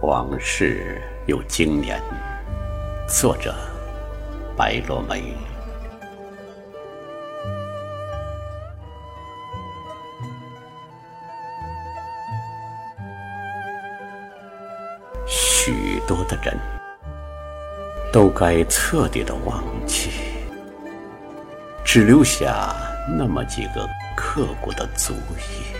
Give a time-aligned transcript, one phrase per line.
[0.00, 2.00] 往事有经年，
[3.08, 3.52] 作者
[4.56, 5.34] 白落梅。
[15.26, 16.56] 许多的人，
[18.12, 20.10] 都该彻底的忘记，
[21.84, 22.72] 只留下
[23.18, 23.84] 那么几个
[24.16, 25.77] 刻骨的足印。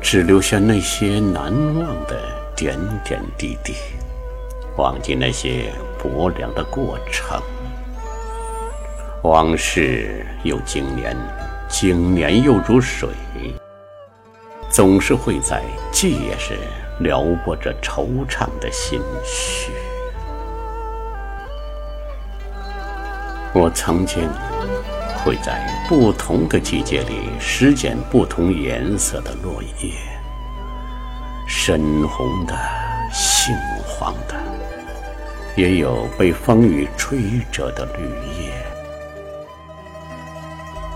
[0.00, 2.18] 只留下那些难忘的
[2.56, 3.74] 点点滴滴，
[4.76, 5.72] 忘记那些
[6.02, 7.40] 薄凉的过程。
[9.22, 11.14] 往事又经年，
[11.68, 13.10] 经年又如水，
[14.70, 16.56] 总是会在记忆时
[17.00, 19.70] 撩拨着惆怅的心绪。
[23.52, 24.28] 我曾经
[25.24, 29.92] 会在不同的季节里拾捡不同颜色的落叶。
[31.46, 32.54] 深红的、
[33.12, 33.54] 杏
[33.86, 34.34] 黄的，
[35.56, 37.18] 也有被风雨吹
[37.50, 38.04] 折的绿
[38.42, 38.52] 叶。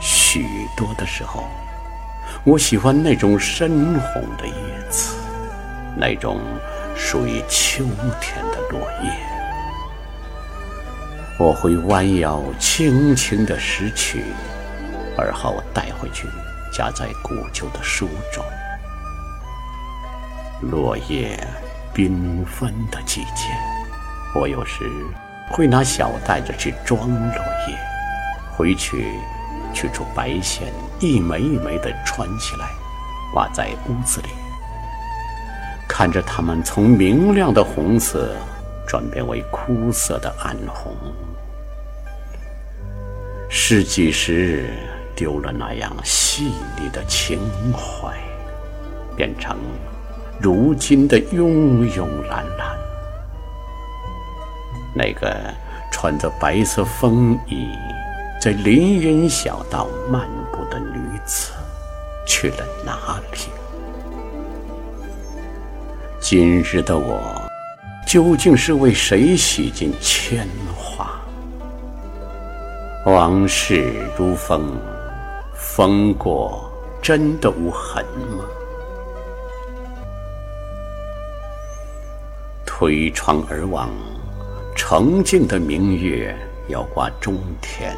[0.00, 1.44] 许多的时候，
[2.44, 5.14] 我喜欢那种深红的叶子，
[5.96, 6.40] 那种
[6.96, 7.84] 属于秋
[8.20, 9.33] 天的落叶。
[11.36, 14.24] 我会弯腰轻轻地拾取，
[15.18, 16.28] 而后带回去，
[16.72, 18.44] 夹在古旧的书中。
[20.70, 21.36] 落叶
[21.92, 23.48] 缤纷的季节，
[24.32, 24.84] 我有时
[25.50, 27.36] 会拿小袋子去装落
[27.68, 27.76] 叶，
[28.56, 29.04] 回去
[29.72, 32.68] 取出白线，一枚一枚的穿起来，
[33.32, 34.28] 挂在屋子里，
[35.88, 38.36] 看着它们从明亮的红色
[38.86, 40.94] 转变为枯涩的暗红，
[43.48, 44.66] 是几时
[45.14, 47.38] 丢了那样细腻的情
[47.72, 48.16] 怀，
[49.16, 49.56] 变成。
[50.40, 52.76] 如今的慵慵懒懒，
[54.94, 55.54] 那个
[55.92, 57.68] 穿着白色风衣
[58.40, 61.52] 在林荫小道漫步的女子
[62.26, 63.38] 去了哪里？
[66.18, 67.43] 今日的我
[68.06, 71.10] 究竟是为谁洗尽铅华？
[73.06, 74.78] 往事如风，
[75.54, 76.70] 风过
[77.02, 78.04] 真的无痕
[78.36, 78.44] 吗？
[82.64, 83.90] 推窗而望，
[84.76, 86.36] 澄净的明月
[86.68, 87.96] 要挂中天。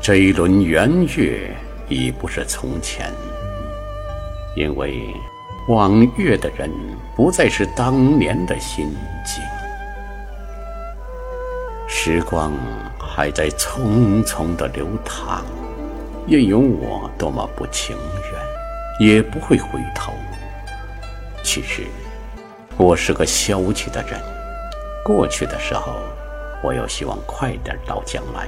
[0.00, 1.54] 这一轮圆月
[1.88, 3.12] 已不是从前，
[4.54, 5.14] 因为
[5.68, 6.70] 望月的人
[7.14, 8.90] 不再是当年的心
[9.24, 9.44] 境。
[11.86, 12.52] 时光
[12.98, 15.44] 还在匆匆的流淌，
[16.26, 17.94] 任由我多么不情
[18.98, 20.12] 愿，也不会回头。
[21.44, 21.86] 其实。
[22.78, 24.20] 我是个消极的人，
[25.04, 25.96] 过去的时候，
[26.62, 28.46] 我又希望快点到将来。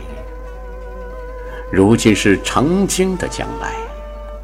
[1.72, 3.74] 如今是曾经的将来，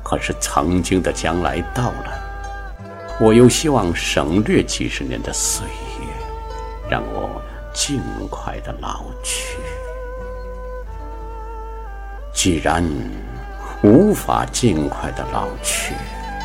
[0.02, 2.25] 可是曾经的将来到了，
[3.18, 6.06] 我又希望省略几十年的岁月，
[6.90, 7.40] 让我
[7.72, 8.00] 尽
[8.30, 9.56] 快的老去。
[12.34, 12.84] 既然
[13.82, 15.94] 无法尽快的老去，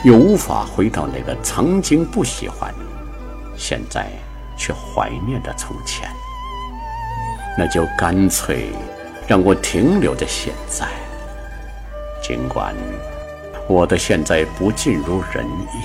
[0.06, 2.74] 又无法回到那个曾经不喜欢。
[3.58, 4.08] 现在
[4.58, 6.10] 却怀念的从前，
[7.58, 8.70] 那就干脆
[9.28, 10.88] 让我停留在现在。
[12.24, 12.74] 尽管
[13.68, 15.78] 我的现在不尽如人意，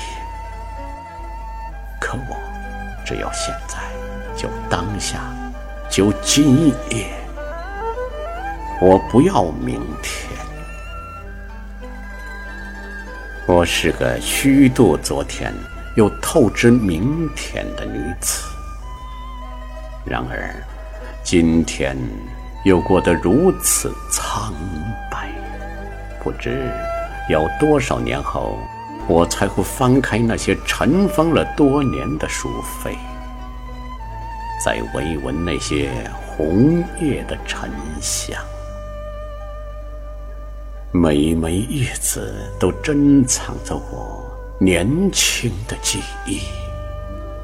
[2.29, 2.37] 我
[3.05, 3.79] 只要现在，
[4.37, 5.21] 就当下，
[5.91, 7.09] 就今夜。
[8.81, 10.31] 我不要明天。
[13.47, 15.53] 我是个虚度昨天。
[15.97, 18.45] 又透支明天的女子，
[20.05, 20.55] 然而
[21.25, 21.97] 今天
[22.67, 24.53] 又过得如此苍
[25.11, 25.31] 白，
[26.23, 26.71] 不知
[27.31, 28.59] 要多少年后，
[29.09, 32.49] 我才会翻开那些尘封了多年的书
[32.83, 32.97] 扉，
[34.65, 35.91] 再闻一闻那些
[36.27, 37.71] 红叶的沉
[38.01, 38.37] 香，
[40.91, 44.23] 每枚叶子都珍藏着我。
[44.59, 46.41] 年轻的记忆，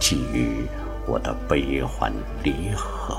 [0.00, 0.66] 给予
[1.06, 2.10] 我的悲欢
[2.42, 3.16] 离合。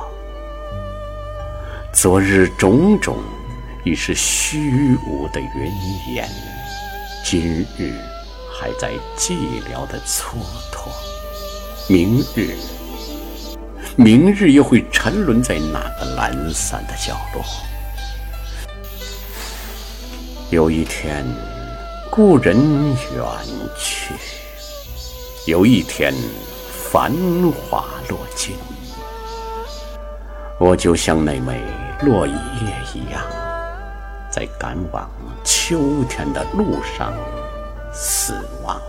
[1.94, 3.18] 昨日种种
[3.86, 6.28] 已是虚无的云烟，
[7.24, 7.94] 今日
[8.60, 10.36] 还在寂寥的蹉
[10.72, 10.90] 跎。
[11.90, 12.56] 明日，
[13.96, 17.44] 明日又会沉沦在哪个懒散的角落？
[20.50, 21.26] 有一天。
[22.16, 22.56] 故人
[23.16, 23.26] 远
[23.76, 24.14] 去，
[25.48, 26.14] 有一天，
[26.92, 27.12] 繁
[27.52, 28.56] 华落尽，
[30.60, 31.60] 我就像那枚
[32.02, 32.34] 落叶
[32.94, 33.20] 一样，
[34.32, 35.10] 在赶往
[35.44, 37.12] 秋天的路上
[37.94, 38.82] 死亡。